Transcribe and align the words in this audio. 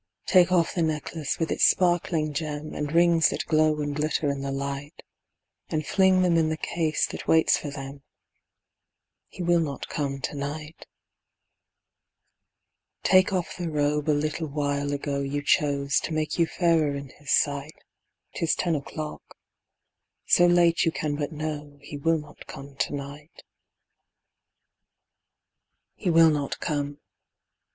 Take 0.25 0.51
off 0.51 0.73
the 0.73 0.81
necklace 0.81 1.37
with 1.37 1.51
its 1.51 1.63
sparkling 1.63 2.33
gem, 2.33 2.73
And 2.73 2.91
rings 2.91 3.29
that 3.29 3.45
glow 3.45 3.81
and 3.81 3.95
glitter 3.95 4.31
in 4.31 4.41
the 4.41 4.51
light, 4.51 5.03
And 5.69 5.85
fling 5.85 6.23
them 6.23 6.37
in 6.37 6.49
the 6.49 6.57
case 6.57 7.05
that 7.05 7.27
waits 7.27 7.55
for 7.59 7.69
them 7.69 8.01
He 9.27 9.43
will 9.43 9.59
not 9.59 9.89
come 9.89 10.19
to 10.21 10.33
night. 10.35 10.87
Take 13.03 13.31
off 13.31 13.55
the 13.57 13.69
robe 13.69 14.09
a 14.09 14.17
little 14.17 14.47
while 14.47 14.91
ago 14.91 15.19
You 15.19 15.43
chose, 15.43 15.99
to 15.99 16.11
make 16.13 16.39
you 16.39 16.47
fairer 16.47 16.95
in 16.95 17.09
his 17.09 17.29
sight; 17.31 17.77
'Tis 18.33 18.55
ten 18.55 18.73
o'clock. 18.75 19.37
So 20.25 20.47
late 20.47 20.83
you 20.83 20.91
can 20.91 21.15
but 21.15 21.31
know 21.31 21.77
He 21.79 21.97
will 21.97 22.17
not 22.17 22.47
come 22.47 22.75
to 22.75 22.95
night. 22.95 23.43
He 25.93 26.09
will 26.09 26.31
not 26.31 26.57
come. 26.59 26.97